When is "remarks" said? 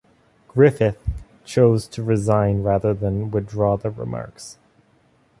3.91-4.57